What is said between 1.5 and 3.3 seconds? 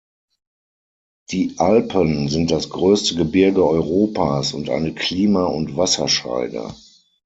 Alpen sind das größte